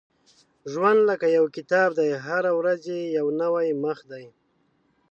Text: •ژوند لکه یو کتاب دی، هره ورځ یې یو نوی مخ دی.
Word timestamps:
•ژوند 0.71 0.99
لکه 1.09 1.27
یو 1.37 1.45
کتاب 1.55 1.89
دی، 1.99 2.09
هره 2.25 2.51
ورځ 2.59 2.81
یې 2.93 3.01
یو 3.17 3.25
نوی 3.41 3.67
مخ 3.83 3.99
دی. 4.11 4.25